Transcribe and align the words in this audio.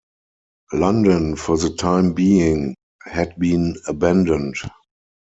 London 0.73 1.35
for 1.35 1.57
the 1.57 1.69
time 1.75 2.13
being 2.13 2.73
had 3.05 3.37
been 3.37 3.75
abandoned. 3.87 4.55